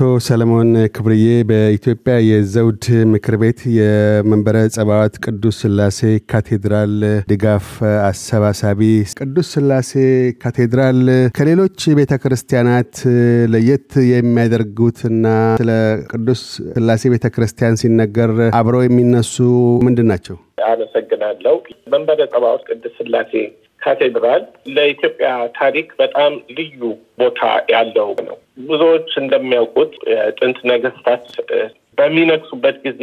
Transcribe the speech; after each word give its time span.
አቶ 0.00 0.10
ሰለሞን 0.26 0.68
ክብርዬ 0.94 1.24
በኢትዮጵያ 1.48 2.12
የዘውድ 2.26 2.84
ምክር 3.10 3.34
ቤት 3.42 3.58
የመንበረ 3.74 4.56
ጸባዖት 4.74 5.14
ቅዱስ 5.24 5.56
ሥላሴ 5.62 5.98
ካቴድራል 6.30 6.94
ድጋፍ 7.30 7.66
አሰባሳቢ። 8.06 8.80
ቅዱስ 9.18 9.48
ሥላሴ 9.54 9.92
ካቴድራል 10.42 11.00
ከሌሎች 11.36 11.84
ቤተ 11.98 12.16
ክርስቲያናት 12.22 12.94
ለየት 13.54 13.90
የሚያደርጉትና 14.10 15.26
ስለ 15.60 15.72
ቅዱስ 16.12 16.44
ሥላሴ 16.74 17.12
ቤተ 17.14 17.28
ክርስቲያን 17.34 17.80
ሲነገር 17.82 18.32
አብረው 18.58 18.84
የሚነሱ 18.86 19.36
ምንድን 19.86 20.08
ናቸው? 20.12 20.38
አመሰግናለሁ። 20.66 21.54
መንበረ 21.92 22.20
ጸባዖት 22.32 22.62
ቅዱስ 22.68 22.94
ሥላሴ 22.98 23.32
ካቴድራል 23.82 24.42
ለኢትዮጵያ 24.74 25.28
ታሪክ 25.58 25.88
በጣም 25.98 26.32
ልዩ 26.56 26.80
ቦታ 27.18 27.40
ያለው 27.72 28.10
ነው። 28.28 28.36
ብዙዎች 28.64 29.10
እንደሚያውቁት 29.22 29.92
የጥንት 30.12 30.58
ነገስታት 30.72 31.24
በሚነግሱበት 31.98 32.76
ጊዜ 32.86 33.02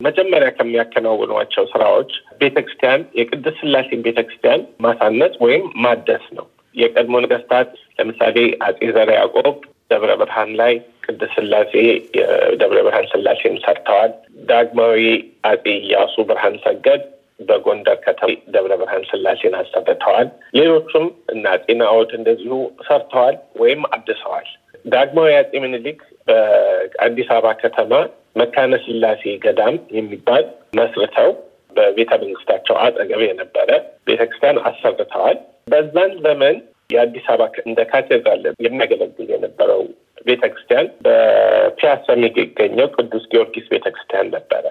መጀመሪያ 0.00 0.48
ከሚያከናውኗቸው 0.56 1.64
ስራዎች 1.72 2.10
ቤተክርስቲያን 2.40 3.06
የቅድስት 3.18 3.60
ሥላሴን 3.62 4.04
ቤተክርስቲያን 4.06 4.66
ማሳነጽ 4.80 5.34
ወይም 5.44 5.64
ማደስ 5.84 6.24
ነው። 6.38 6.46
የቀድሞ 6.74 7.16
ነገስታት 7.24 7.68
ለምሳሌ 7.98 8.36
አጼ 8.66 8.80
ዘርዓ 8.96 9.14
ያዕቆብ 9.18 9.54
ደብረ 9.90 10.12
ብርሃን 10.20 10.50
ላይ 10.60 10.72
ቅድስት 11.06 11.34
ሥላሴ 11.36 11.72
የደብረ 12.18 12.78
ብርሃን 12.86 13.06
ሥላሴን 13.12 13.56
ሰርተዋል። 13.64 14.12
ዳግማዊ 14.48 15.02
አጼ 15.50 15.64
ኢያሱ 15.80 16.14
ብርሃን 16.28 16.56
ሰገድ 16.64 17.02
በጎንደር 17.40 17.98
ከተማ 18.04 18.30
ደብረ 18.54 18.72
ብርሃን 18.80 19.04
ሥላሴን 19.10 19.54
አሰርተዋል። 19.58 20.28
ሌሎቹም 20.58 21.06
እና 21.32 21.44
አፄ 21.56 21.76
ናዖድ 21.80 22.12
እንደዚሁ 22.18 22.54
ሰርተዋል 22.86 23.36
ወይም 23.60 23.82
አድሰዋል። 23.90 24.48
ዳግማዊ 24.86 25.32
አፄ 25.38 25.52
ምኒልክ 25.64 25.98
በአዲስ 26.28 27.28
አበባ 27.34 27.52
ከተማ 27.62 27.92
መካነ 28.36 28.74
ሥላሴ 28.86 29.22
ገዳም 29.44 29.76
የሚባል 29.96 30.44
መስርተው 30.78 31.30
በቤተ 31.76 32.10
መንግስታቸው 32.22 32.76
አጠገብ 32.84 33.20
የነበረ 33.24 33.70
ቤተክርስቲያን 34.06 34.62
አሰርተዋል። 34.68 35.38
በዛን 35.72 36.12
ዘመን 36.24 36.56
የአዲስ 36.90 37.26
አበባ 37.32 37.62
እንደ 37.64 37.80
ካቴድራል 37.90 38.42
የሚያገለግል 38.66 39.28
የነበረው 39.34 39.82
ቤተክርስቲያን 40.26 40.86
በፒያሳ 41.04 42.06
የሚገኘው 42.16 42.88
ቅዱስ 42.96 43.24
ጊዮርጊስ 43.32 43.66
ቤተክርስቲያን 43.72 44.30
ነበረ። 44.36 44.64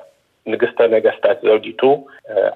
ንግስተ 0.45 0.87
ነገስታት 0.93 1.37
ዘውዲቱ 1.47 1.81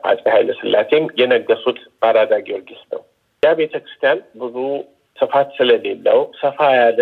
አጼ 0.10 0.24
ኃይለ 0.34 0.50
ሥላሴም 0.60 1.06
የነገሱት 1.20 1.80
በአራዳ 2.02 2.34
ጊዮርጊስ 2.48 2.82
ነው። 2.94 3.02
ያ 3.44 3.52
ቤተ 3.60 3.74
ክርስቲያን 3.84 4.20
ብዙ 4.42 4.56
ስፋት 5.18 5.50
ስለሌለው 5.58 6.20
ሰፋ 6.42 6.60
ያለ 6.78 7.02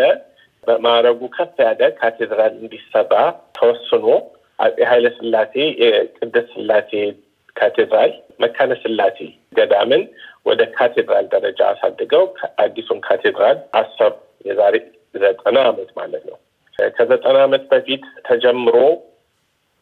በማዕረጉ 0.64 1.22
ከፍ 1.36 1.58
ያለ 1.66 1.82
ካቴድራል 2.00 2.54
እንዲሰራ 2.62 3.14
ተወስኖ 3.58 4.06
አጼ 4.60 4.78
ኃይለ 4.92 5.08
ሥላሴ 5.18 5.54
የቅድስት 5.84 6.50
ሥላሴ 6.56 6.92
ካቴድራል 7.56 8.14
መካነ 8.40 8.72
ሥላሴ 8.82 9.18
ገዳምን 9.58 10.04
ወደ 10.46 10.62
ካቴድራል 10.76 11.26
ደረጃ 11.34 11.60
አሳድገው 11.72 12.24
አዲሱን 12.64 13.00
ካቴድራል 13.06 13.58
አሰሩ። 13.80 14.14
የዛሬ 14.46 14.76
ዘጠና 15.16 15.58
ዓመት 15.70 15.90
ማለት 16.00 16.24
ነው። 16.30 16.38
ከዘጠና 16.94 17.38
ዓመት 17.46 17.64
በፊት 17.72 18.04
ተጀምሮ 18.28 18.76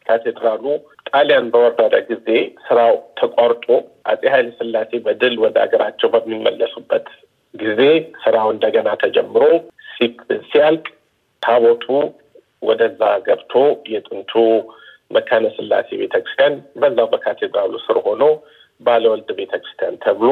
ካቴድራሉ 0.06 0.64
ጣሊያን 1.10 1.46
በወረደ 1.52 1.94
ጊዜ 2.08 2.28
ስራው 2.66 2.94
ተቋርጦ 3.18 3.66
አጼ 4.10 4.22
ኃይለ 4.34 4.48
ሥላሴ 4.58 5.00
በድል 5.06 5.34
ወደ 5.44 5.56
ሀገራቸው 5.64 6.08
በሚመለሱበት 6.14 7.06
ጊዜ 7.54 7.80
ስራው 8.22 8.48
እንደገና 8.54 8.88
ተጀምሮ 9.02 9.42
ሲያልቅ 10.48 10.86
ታቦቱ 11.42 11.86
ወደዛ 12.62 13.00
ገብቶ 13.26 13.54
የጥንቱ 13.92 14.32
መካነ 15.10 15.46
ሥላሴ 15.56 15.88
ቤተክርስቲያን 16.00 16.54
በዛው 16.80 17.08
በካቴድራሉ 17.12 17.74
ስር 17.84 17.98
ሆኖ 18.06 18.22
ባለወልድ 18.80 19.30
ቤተክርስቲያን 19.38 20.00
ተብሎ 20.04 20.30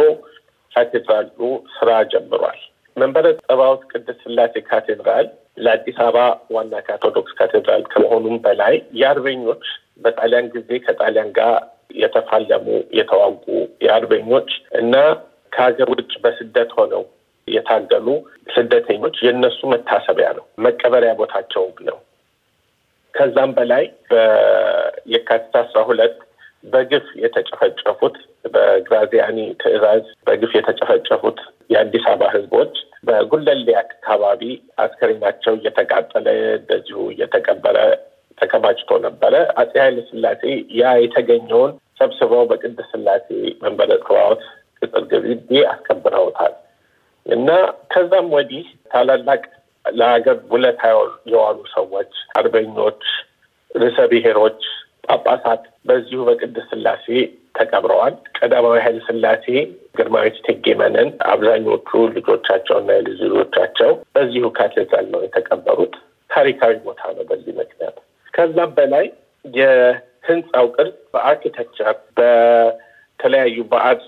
ካቴድራሉ 0.72 1.40
ስራ 1.74 1.90
ጀምሯል። 2.12 2.60
መንበረ 2.96 3.26
ጸባዖት 3.40 3.82
ቅድስት 3.90 4.20
ሥላሴ 4.24 4.54
ካቴድራል 4.68 5.26
ለአዲስ 5.58 5.98
አበባ 6.04 6.18
ዋና 6.54 6.74
ካቶዶክስ 6.86 7.32
ካቴድራል 7.38 7.82
ከመሆኑም 7.92 8.36
በላይ 8.44 8.74
የአርበኞች 9.00 9.64
በጣሊያን 10.04 10.46
ጊዜ 10.54 10.78
ከጣሊያን 10.86 11.30
ጋር 11.38 11.54
የተፋለሙ 11.96 12.66
የተዋጉ 12.98 13.44
የአርበኞች 13.84 14.50
እና 14.80 14.94
ከሀገር 15.52 15.88
ውጭ 15.94 16.12
በስደት 16.24 16.70
ሆነው 16.78 17.02
የታገሉ 17.48 18.08
ስደተኞች 18.54 19.16
የእነሱ 19.24 19.60
መታሰቢያ 19.72 20.28
ነው፣ 20.38 20.44
መቀበሪያ 20.58 21.12
ቦታቸውም 21.20 21.76
ነው። 21.88 21.98
ከዛም 23.14 23.50
በላይ 23.56 23.84
በየካቲት 24.10 25.54
አስራ 25.60 25.80
ሁለት 25.88 26.16
በግፍ 26.64 27.06
የተጨፈጨፉት 27.22 28.16
በግራዚያኒ 28.54 29.38
ትዕዛዝ 29.62 30.04
በግፍ 30.26 30.52
የተጨፈጨፉት 30.58 31.38
የአዲስ 31.70 32.04
አበባ 32.10 32.30
ሕዝቦች 32.34 32.74
በጉለሌ 33.06 33.68
አካባቢ 33.82 34.42
አስከሬናቸው 34.84 35.54
እየተቃጠለ 35.58 36.26
እንደዚሁ 36.58 36.98
እየተቀበረ 37.14 37.78
ተከማችቶ 38.38 38.92
ነበረ። 39.04 39.34
አጼ 39.60 39.72
ኃይለ 39.82 39.98
ሥላሴ 40.10 40.42
ያ 40.80 40.92
የተገኘውን 41.02 41.72
ሰብስበው 42.00 42.44
በቅድስት 42.50 42.90
ሥላሴ 42.94 43.26
መንበረ 43.62 43.90
ጸባዖት 44.04 44.42
ቅጽር 44.82 45.04
ግቢ 45.12 45.30
አስከብረውታል 45.72 46.54
እና 47.26 47.50
ከዛም 47.92 48.26
ወዲህ 48.36 48.64
ታላላቅ 48.90 49.42
ለሀገር 49.84 50.36
ውለታ 50.52 50.82
የዋሉ 51.26 51.58
ሰዎች፣ 51.74 52.10
አርበኞች፣ 52.38 53.02
ርዕሰ 53.70 53.98
ብሔሮች፣ 54.12 54.60
ጳጳሳት 55.06 55.64
በዚሁ 55.88 56.20
በቅድስት 56.28 56.68
ሥላሴ 56.72 57.06
ተቀብረዋል። 57.56 58.14
ቀዳማዊ 58.38 58.76
ኃይለ 58.84 58.98
ሥላሴ፣ 59.08 59.46
ግርማዊት 59.96 60.36
እቴጌ 60.40 60.66
መነን 60.80 61.10
አብዛኞቹ 61.28 61.88
ልጆቻቸውና 62.14 62.88
የልጅ 62.96 63.20
ልጆቻቸው 63.26 63.92
በዚሁ 64.14 64.46
ካቴድራል 64.56 65.06
ነው 65.12 65.20
የተቀበሩት። 65.24 65.94
ታሪካዊ 66.30 66.74
ቦታ 66.86 67.02
ነው 67.16 67.24
በዚህ 67.28 67.52
ምክንያት። 67.60 67.96
ከዛም 68.34 68.70
በላይ 68.78 69.06
የህንፃው 69.44 70.66
ቅርጽ 70.76 70.96
በ 71.14 71.26
architecture 71.26 71.96
በተለያዩ 72.18 73.56
በአድ 73.72 74.00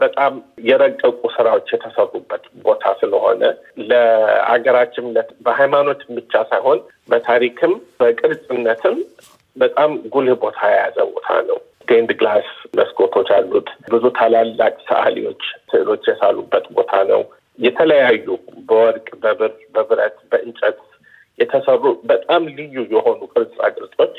በጣም 0.00 0.32
የረቀቁ 0.66 1.20
ስራዎች 1.34 1.68
የተሰሩበት 1.74 2.44
ቦታ 2.64 2.84
ስለሆነ 3.00 3.42
ለአገራችን 3.82 5.06
በሃይማኖትም 5.46 6.10
ብቻ 6.18 6.42
ሳይሆን 6.50 6.78
በታሪክም 7.10 7.72
በቅርጽነትም 8.00 8.96
በጣም 9.56 9.90
ጉልህ 10.12 10.36
ቦታ 10.42 10.60
የያዘ 10.72 10.98
ቦታ 11.12 11.28
ነው። 11.48 11.58
stained 11.82 12.10
glass 12.18 12.48
መስኮቶች 12.78 13.28
አሉት። 13.36 13.68
ብዙ 13.92 14.04
ታላላቅ 14.18 14.74
ሰዓሊዎች 14.88 15.42
ስዕሎች 15.70 16.04
የሳሉበት 16.10 16.66
ቦታ 16.76 16.92
ነው። 17.10 17.22
የተለያዩ 17.58 18.26
በወርቅ፣ 18.68 19.08
በብር፣ 19.22 19.52
በብረት፣ 19.74 20.16
በእንጨት 20.30 20.78
የተሰሩ 21.38 21.82
በጣም 22.04 22.42
ልዩ 22.56 22.76
የሆኑ 22.94 23.20
ቅርጻ 23.32 23.58
ቅርጾች 23.76 24.16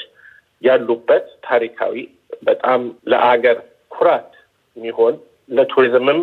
ያሉበት 0.63 1.25
ታሪካዊ 1.47 1.95
በጣም 2.44 2.81
ለአገር 3.12 3.57
ኩራት 3.91 4.30
የሚሆን 4.78 5.16
ለቱሪዝምም 5.50 6.19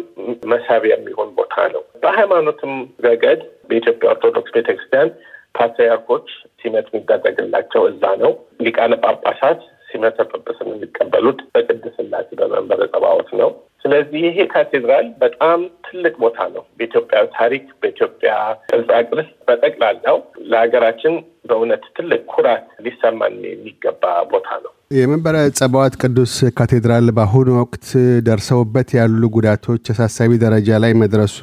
መሳቢያ 0.53 0.95
የሚሆን 0.97 1.29
ቦታ 1.39 1.50
ነው። 1.69 1.83
በሃይማኖትም 2.03 2.73
ረገድ 3.05 3.41
በኢትዮጵያ 3.69 4.09
ኦርቶዶክስ 4.11 4.55
ቤተክርስቲያን 4.57 5.11
ፓትርያርኮች 5.55 6.27
ሲመት 6.61 6.87
የሚደረግላቸው 6.91 7.83
እዛ 7.89 8.05
ነው። 8.23 8.33
ሊቃነ 8.61 8.95
ጳጳሳት 9.05 9.61
ሲመተ 9.89 10.19
ጵጵስን 10.31 10.69
የሚቀበሉት 10.73 11.39
በቅድስት 11.53 11.99
በመንበረ 12.41 12.81
ጸባዖት 12.93 13.31
ነው። 13.41 13.51
ስለዚህ 13.85 14.21
ይሄ 14.27 14.39
ካቴድራል 14.53 15.07
በጣም 15.23 15.59
ትልቅ 15.87 16.15
ቦታ 16.23 16.39
ነው። 16.55 16.65
በኢትዮጵያ 16.79 17.21
ታሪክ፣ 17.37 17.65
በኢትዮጵያ 17.83 18.33
ቅርጻ 18.71 18.91
ቅርስ፣ 19.09 19.31
በጠቅላላው 19.49 20.19
ለሀገራችን 20.51 21.15
በእውነት 21.49 21.85
ትልቅ 21.97 22.21
ኩራት 22.33 22.67
ሊሰማን 22.85 23.37
የሚገባ 23.47 24.03
ቦታ 24.33 24.49
ነው። 24.65 24.73
የመንበረ 24.95 25.37
ጸባዖት 25.59 25.95
ቅዱስ 26.03 26.35
ካቴድራል 26.57 27.09
በአሁኑ 27.17 27.49
ወቅት 27.59 27.87
ደርሰውበት 28.27 28.89
ያሉ 28.99 29.23
ጉዳቶች 29.37 29.91
አሳሳቢ 29.93 30.39
ደረጃ 30.45 30.79
ላይ 30.85 30.93
መድረሱ 31.03 31.39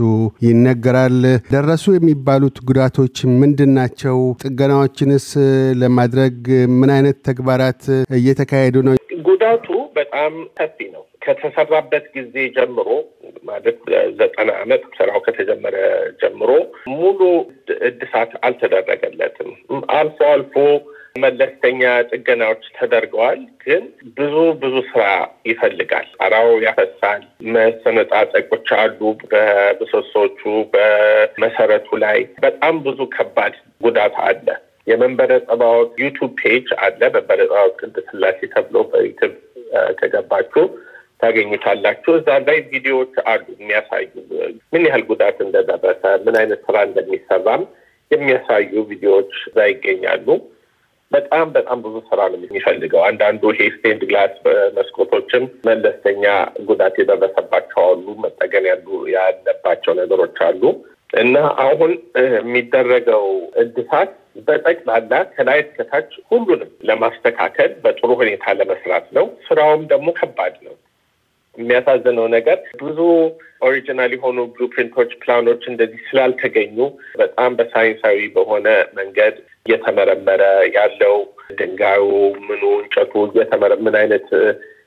ይነገራል። 0.48 1.18
ደረሱ 1.54 1.86
የሚባሉት 1.96 2.58
ጉዳቶች 2.70 3.16
ምንድን 3.42 3.74
ናቸው? 3.78 4.18
ጥገናዎችንስ 4.44 5.28
ለማድረግ 5.82 6.38
ምን 6.80 6.92
አይነት 6.98 7.20
ተግባራት 7.30 7.84
እየተካሄዱ 8.20 8.76
ነው? 8.88 8.96
ጉዳቱ 9.30 9.68
በጣም 9.98 10.34
ሰፊ 10.60 10.78
ነው። 10.90 11.04
ከተሰራበት 11.28 12.06
ጊዜ 12.16 12.36
ጀምሮ 12.56 12.90
ማለት 13.48 13.80
ዘጠና 14.20 14.50
ዓመት 14.62 14.84
ስራው 14.98 15.20
ከተጀመረ 15.26 15.78
ጀምሮ 16.22 16.50
ሙሉ 16.96 17.20
እድሳት 17.90 18.32
አልተደረገለትም። 18.48 19.52
አልፎ 19.98 20.20
አልፎ 20.34 20.56
መለስተኛ 21.16 21.82
ጥገናዎች 22.10 22.64
ተደርገዋል። 22.76 23.40
ግን 23.64 23.84
ብዙ 24.18 24.34
ብዙ 24.62 24.76
ስራ 24.90 25.04
ይፈልጋል። 25.50 26.08
ጣራው 26.18 26.50
ያፈሳል። 26.66 27.22
መሰነጣጠቆች 27.56 28.70
አሉ 28.80 29.00
በምሰሶቹ 29.24 30.42
በመሰረቱ 30.74 31.90
ላይ 32.06 32.20
በጣም 32.46 32.76
ብዙ 32.88 33.00
ከባድ 33.16 33.56
ጉዳት 33.82 34.18
አለ። 34.28 34.48
የመንበረ 34.88 35.32
ጸባዖት 35.48 35.94
YouTube 36.04 36.32
page 36.42 36.68
አለ። 36.82 37.00
መንበረ 37.16 37.40
ጸባዖት 37.46 37.76
ቅድስት 37.82 38.10
ሥላሴ 38.12 38.40
ተብሎ 38.54 38.84
በ 38.92 39.01
YouTube 39.01 39.34
ከገባችሁ 40.00 40.64
ታገኙታላችሁ። 41.20 42.12
እዛ 42.20 42.30
ላይ 42.48 42.58
ቪዲዮዎች 42.72 43.16
አሉ 43.32 43.46
የሚያሳዩ 43.56 44.08
ምን 44.74 44.84
ያህል 44.88 45.04
ጉዳት 45.10 45.38
እንደደረሰ 45.46 46.04
ምን 46.26 46.36
አይነት 46.42 46.62
ስራ 46.68 46.78
እንደሚሰራም 46.88 47.64
የሚያሳዩ 48.12 48.84
ቪዲዮዎች 48.92 49.32
እዛ 49.48 49.58
ይገኛሉ። 49.72 50.28
በጣም 51.12 51.46
በጣም 51.56 51.78
ብዙ 51.84 51.96
ስራ 52.10 52.20
ነው 52.32 52.40
የሚፈልገው። 52.42 53.02
አንዳንዱ 53.08 53.52
ይሄ 53.54 53.68
stained 53.76 54.02
glass 54.10 54.34
መስኮቶችም 54.78 55.44
መለስተኛ 55.68 56.24
ጉዳት 56.68 56.96
የደረሰባቸው 57.00 57.82
አሉ። 57.86 58.06
መጠገን 58.26 58.66
ያሉ 58.72 58.88
ያለባቸው 59.14 59.94
ነገሮች 60.02 60.40
አሉ 60.48 60.64
እና 61.18 61.36
አሁን 61.66 61.92
የሚደረገው 62.38 63.26
እድሳት 63.62 64.12
በጠቅላላ 64.48 65.14
ከላይ 65.36 65.60
እስከታች 65.64 66.10
ሁሉንም 66.32 66.72
ለማስተካከል 66.90 67.72
በጥሩ 67.84 68.10
ሁኔታ 68.20 68.54
ለመስራት 68.60 69.08
ነው። 69.18 69.26
ስራውም 69.48 69.84
ደግሞ 69.94 70.10
ከባድ 70.20 70.56
ነው። 70.68 70.76
የሚያሳዝነው 71.58 72.28
ነገር 72.34 72.58
ብዙ 72.82 73.00
original 73.68 74.12
የሆኑ 74.16 74.40
blueprint 74.54 74.91
ኦች፣ 74.91 75.12
ፕላኖች 75.22 75.64
እንደዚህ 75.72 76.02
ስላልተገኙ 76.10 76.78
በጣም 77.22 77.52
በሳይንሳዊ 77.60 78.20
በሆነ 78.36 78.68
መንገድ 79.00 79.36
እየተመረመረ 79.66 80.44
ያለው 80.78 81.16
ድንጋዩ፣ 81.58 82.04
ምኑ፣ 82.48 82.64
እንጨቱ 82.82 83.14
እየተመረ 83.30 83.74
ምን 83.86 83.98
አይነት 84.02 84.28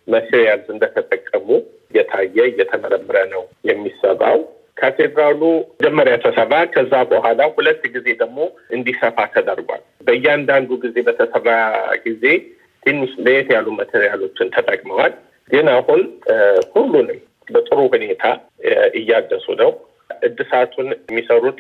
materials 0.09 0.69
እንደተጠቀሙ 0.75 1.49
እየታየ 1.91 2.37
እየተመረመረ 2.51 3.19
ነው 3.35 3.43
የሚሰራው። 3.71 4.39
ካቴድራሉ 4.77 5.41
መጀመሪያ 5.73 6.15
ተሰራ። 6.23 6.53
ከዛ 6.75 6.93
በኋላ 7.11 7.41
ሁለት 7.57 7.83
ጊዜ 7.97 8.07
ደግሞ 8.23 8.39
እንዲሰፋ 8.77 9.17
ተደርጓል። 9.35 9.83
በእያንዳንዱ 10.07 10.71
ጊዜ 10.85 10.97
በተሰራ 11.09 11.49
ጊዜ 12.07 12.25
ትንሽ 12.83 13.11
ለየት 13.25 13.49
ያሉ 13.55 13.69
material 13.79 14.21
ኦችን 14.21 14.53
ተጠቅመዋል። 14.55 15.13
ግን 15.51 15.69
አሁን 15.75 16.01
ሁሉንም 16.75 17.19
በጥሩ 17.49 17.79
ሁኔታ 17.95 18.25
እያደሱ 19.01 19.47
ነው። 19.61 19.71
እድሳቱን 20.23 20.89
የሚሰሩት 21.03 21.59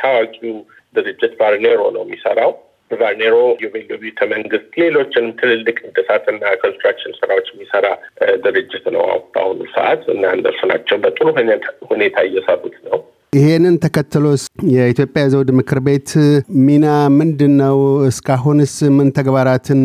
ታዋቂው 0.00 0.56
ድርጅት 0.94 1.32
ቫርኔሮ 1.40 1.80
ነው 1.96 2.02
የሚሰራው። 2.06 2.52
ቫርኔሮ 2.90 3.36
ኢዮቤልዩ 3.62 3.94
ቤተ 4.02 4.20
መንግስት፣ 4.32 4.68
ሌሎችንም 4.82 5.32
ትልልቅ 5.40 5.76
እድሳትና 5.88 6.52
construction 6.60 7.16
ስራዎች 7.18 7.48
የሚሰራ 7.52 7.86
ድርጅት 8.44 8.84
ነው 8.96 9.04
በአሁኑ 9.34 9.60
ሰዓት 9.74 10.02
እና 10.14 10.24
እነሱ 10.36 10.60
ናቸው 10.72 10.98
በጥሩ 11.04 11.26
ሁኔታ 11.90 12.16
እየሰሩት 12.28 12.76
ነው። 12.88 12.98
ይሄንን 13.36 13.74
ተከትሎስ 13.82 14.42
የኢትዮጵያ 14.74 15.22
ዘውድ 15.32 15.48
ምክር 15.58 15.78
ቤት 15.86 16.10
ሚና 16.66 16.86
ምንድን 17.16 17.52
ነው? 17.60 17.78
እስካሁንስ 18.08 18.74
ምን 18.96 19.08
ተግባራትን 19.18 19.80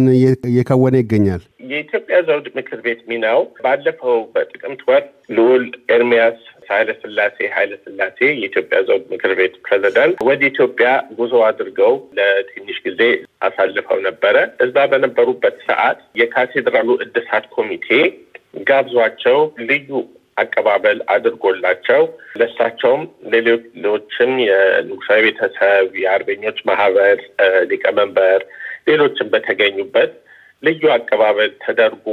እየከወነ 0.50 0.96
ይገኛል? 1.02 1.42
የኢትዮጵያ 1.72 2.18
ዘውድ 2.28 2.48
ምክር 2.58 2.80
ቤት 2.86 3.02
ሚናው 3.10 3.42
ባለፈው 3.64 4.18
በጥቅምት 4.34 4.82
ወር 4.90 5.04
ልዑል 5.38 5.66
ኤርሚያስ 5.96 6.40
ኃይለ 6.70 6.90
ስላሴ 7.02 7.38
ኃይለ 7.56 7.74
ስላሴ 7.84 8.20
የኢትዮጵያ 8.34 8.80
ዘውድ 8.88 9.04
ምክር 9.14 9.34
ቤት 9.40 9.54
ፕሬዚዳንት 9.66 10.24
ወደ 10.30 10.42
ኢትዮጵያ 10.52 10.90
ጉዞ 11.20 11.44
አድርገው 11.50 11.94
ለትንሽ 12.20 12.80
ጊዜ 12.88 13.02
አሳልፈው 13.42 14.00
ነበረ። 14.08 14.36
እዛ 14.66 14.88
በነበሩበት 14.92 15.58
ሰዓት 15.70 16.02
የካቴድራሉ 16.22 16.90
እድሳት 17.06 17.48
ኮሚቴ 17.58 17.90
ጋብዟቸው 18.70 19.40
ልዩ 19.68 19.90
አቀባበል 20.38 21.00
አድርጎላቸው 21.14 22.02
ለእሳቸውም 22.40 23.02
ሌሎችም 23.34 24.32
የንጉሳዊ 24.46 25.20
ቤተሰብ 25.28 25.88
የአርበኞች 26.02 26.60
ማህበር 26.70 27.18
ሊቀመንበር 27.72 28.42
ሌሎችም 28.88 29.32
በተገኙበት 29.34 30.12
ልዩ 30.64 30.84
አቀባበል 30.96 31.52
ተደርጎ 31.64 32.08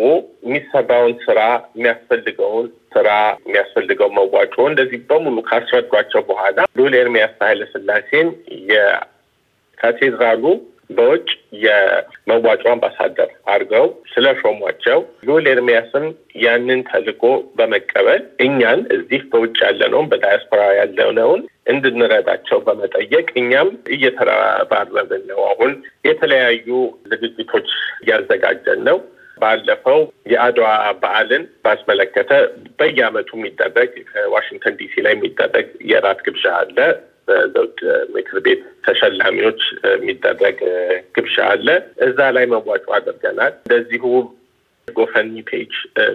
የሚሰራውን 0.44 1.14
ስራ 1.24 1.40
የሚያስፈልገውን 1.74 2.66
ስራ 2.94 3.08
የሚያስፈልገው 3.46 4.08
መዋጮ 4.18 4.54
እንደዚህ 4.70 5.00
በሙሉ 5.10 5.38
ካስረዷቸው 5.48 6.22
በኋላ 6.30 6.64
ልዑል 6.78 6.94
ኤርሚያስ 7.00 7.34
ኃይለሥላሴን 7.42 8.28
የካቴድራሉ 8.70 10.44
በውጭ 10.90 11.28
የመዋጮ 11.62 12.62
አምባሳደር 12.72 13.30
አድርገው 13.52 13.86
ስለሾሟቸው 14.12 14.98
ልዑል 15.26 15.46
ኤርሚያስም 15.52 16.06
ያንን 16.42 16.80
ተልዕኮ 16.88 17.24
በመቀበል 17.58 18.22
እኛን 18.44 18.80
እዚህ 18.96 19.22
በውጭ 19.32 19.56
ያለነውን 19.66 20.08
በዳያስፖራ 20.12 20.62
ያለነውን 20.78 21.42
እንድንረዳቸው 21.72 22.58
በመጠየቅ 22.66 23.26
እኛም 23.40 23.70
እየተረባረብን 23.94 25.24
ነው። 25.30 25.40
አሁን 25.50 25.72
የተለያዩ 26.08 26.68
ዝግጅቶች 27.12 27.68
እያዘጋጀን 28.02 28.82
ነው። 28.88 28.98
ባለፈው 29.38 30.00
የአድዋ 30.30 30.68
በዓልን 31.02 31.42
ባስመለከተ 31.64 32.30
በየዓመቱ 32.78 33.30
የሚደረግ 33.36 33.92
ከዋሽንግተን 34.08 34.78
ዲሲ 34.80 34.94
ላይ 35.06 35.14
የሚደረግ 35.16 35.68
የራት 35.90 36.20
ግብዣ 36.26 36.44
አለ። 36.60 36.78
በዘውድ 37.28 37.78
ምክር 38.14 38.38
ቤት 38.46 38.62
ተሸላሚዎች 38.86 39.62
የሚደረግ 39.92 40.58
ግብዣ 41.16 41.36
አለ። 41.52 41.66
እዛ 42.06 42.28
ላይ 42.36 42.46
መዋጮ 42.52 42.86
አድርገናል። 42.98 43.54
እንደዚሁ 43.60 44.04
GoFundMe 44.88 45.36
page 45.48 45.72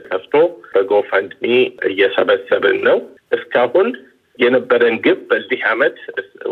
ከፍቶ 0.07 0.35
በ 0.71 0.86
GoFundMe 0.86 1.45
እየሰበሰብን 1.89 2.79
ነው። 2.87 2.97
እስካሁን 3.31 3.89
የነበረን 4.39 4.95
ግብ 5.05 5.19
በዚህ 5.29 5.59
ዓመት 5.71 5.97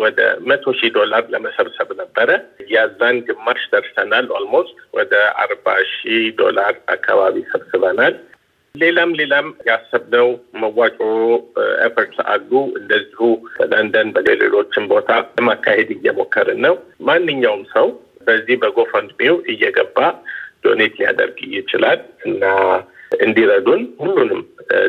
ወደ 0.01 0.19
መቶ 0.49 0.73
ሺህ 0.79 0.91
ዶላር 0.97 1.23
ለመሰብሰብ 1.33 1.89
ነበረ። 2.01 2.29
የዛን 2.71 3.17
ግማሽ 3.27 3.61
ደርሰናል። 3.71 4.25
almost 4.37 4.77
ወደ 4.93 5.13
አርባ 5.43 5.65
ሺህ 5.93 6.25
ዶላር 6.41 6.73
አካባቢ 6.95 7.35
ሰብስበናል። 7.51 8.13
ሌላም 8.75 9.09
ሌላም 9.19 9.47
ያሰብነው 9.67 10.27
መዋጮ 10.61 10.97
efforts 11.85 12.19
አሉ። 12.33 12.51
እንደዚሁ 12.79 13.19
በለንደን 13.55 14.09
በሌሎችም 14.17 14.85
ቦታ 14.91 15.09
ለማካሄድ 15.35 15.89
እየሞከርን 15.95 16.61
ነው። 16.65 16.75
ማንኛውም 17.07 17.63
ሰው 17.73 17.87
በዚህ 18.27 18.55
በ 18.61 18.74
GoFundMe 18.74 19.23
ው 19.23 19.35
እየገባ 19.53 19.97
donate 20.65 20.95
ሊያደርግ 20.99 21.37
ይችላል 21.55 21.99
እና 22.25 22.43
እንዲረዱን 23.21 23.81
ሁሉንም 24.01 24.41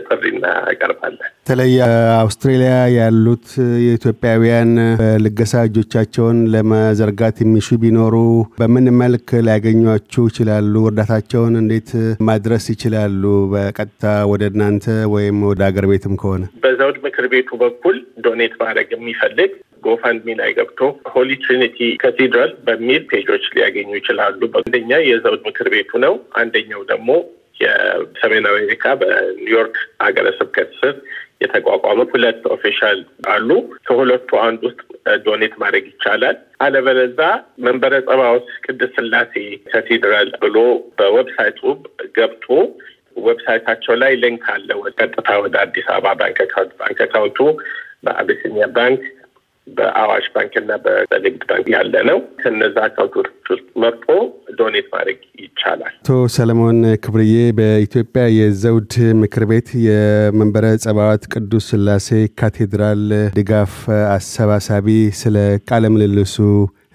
ጥሪ 0.06 0.22
እናቀርባለን። 0.32 1.28
በተለይ 1.38 1.72
አውስትሬሊያ 2.18 2.74
ያሉት 2.96 3.46
የኢትዮጵያውያን 3.86 4.70
በልገሳ 5.00 5.62
እጆቻቸውን 5.68 6.38
ለመዘርጋት 6.54 7.38
የሚሹ 7.42 7.78
ቢኖሩ 7.82 8.14
በምን 8.60 8.86
መልክ 9.02 9.28
ሊያገኟችሁ 9.46 10.24
ይችላሉ? 10.30 10.74
እርዳታቸውን 10.90 11.56
እንዴት 11.62 11.90
ማድረስ 12.28 12.64
ይችላሉ? 12.74 13.22
በቀጥታ 13.52 14.04
ወደ 14.32 14.42
እናንተ 14.52 14.86
ወይም 15.14 15.38
ወደ 15.50 15.60
አገር 15.68 15.86
ቤትም 15.92 16.16
ከሆነ 16.22 16.42
በዘውድ 16.64 16.98
ምክር 17.06 17.26
ቤቱ 17.32 17.50
በኩል 17.62 17.96
donate 18.26 18.54
ማድረግ 18.62 18.88
የሚፈልግ 18.94 19.50
GoFundMe 19.84 20.34
ላይ 20.40 20.50
ገብቶ 20.56 20.80
Holy 21.12 21.30
Trinity 21.42 21.78
Cathedral 22.02 22.52
በሚል 22.66 23.02
page 23.10 23.27
ኦች 23.27 23.44
ሊያገኙ 23.54 23.90
ይችላሉ። 23.98 24.40
አንደኛ 24.60 25.00
የዘውድ 25.06 25.40
ምክር 25.48 25.68
ቤቱ 25.74 26.00
ነው። 26.04 26.14
አንደኛው 26.42 26.82
ደግሞ 26.90 27.08
የሰሜን 27.62 28.46
አሜሪካ 28.50 28.94
በኒውዮርክ 29.00 29.76
ሀገረ 30.04 30.28
ስብከት 30.38 30.70
ስር 30.80 30.94
የተቋቋሙ 31.42 32.00
ሁለት 32.12 32.42
official 32.54 32.98
አሉ። 33.30 33.48
ከሁለቱ 33.86 34.30
አንድ 34.44 34.60
ውስጥ 34.68 34.80
donate 35.24 35.54
ማድረግ 35.62 35.84
ይቻላል። 35.90 36.36
አለበለዛ 36.64 37.20
መንበረ 37.64 37.94
ጸባዖት 38.08 38.48
ቅድስት 38.64 38.94
ሥላሴ 38.98 39.34
ካቴድራል 39.70 40.30
ብሎ 40.44 40.56
በ 40.98 41.09
website 41.09 41.49
ኡ 41.49 41.60
ገብቶ 42.16 42.46
website 43.24 43.59
ኣቸው 43.59 43.94
ላይ 44.02 44.12
link 44.22 44.44
አለ። 44.52 44.68
ቀጥታ 44.98 45.28
ወደ 45.44 45.54
አዲስ 45.64 45.88
አበባ 45.94 46.12
ባንክ 46.20 46.38
account 47.06 47.33
ኡ 47.33 47.40
በአቢሲኒያ 48.06 48.66
ባንክ 48.76 49.02
በአዋሽ 49.66 50.26
ባንክ 50.34 50.54
እና 50.60 50.72
በንግድ 50.84 51.42
ባንክ 51.50 51.66
ያለ 51.74 51.94
ነው። 52.08 52.18
ከነዛ 52.40 52.76
account 52.86 53.13
ኦች 53.13 53.28
ውስጥ 53.52 53.66
መርጦ 53.82 54.06
donate 54.58 54.86
ማድረግ 54.94 55.18
ይቻላል። 55.42 55.94
አቶ 55.94 56.08
ሰለሞን 56.36 56.80
ክብርዬ 57.04 57.34
በኢትዮጵያ 57.58 58.24
የዘውድ 58.36 58.92
ምክር 59.22 59.44
ቤት 59.50 59.70
የመንበረ 59.86 60.66
ጸባዖት 60.84 61.24
ቅዱስ 61.34 61.66
ሥላሴ 61.72 62.08
ካቴድራል 62.40 63.04
ድጋፍ 63.38 63.74
አሰባሳቢ፣ 64.16 64.88
ስለ 65.22 65.36
ቃለ 65.68 65.84
ምልልሱ 65.94 66.36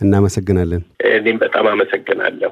እናመሰግናለን። 0.02 0.84
እኔም 1.12 1.38
በጣም 1.44 1.68
አመሰግናለሁ። 1.72 2.52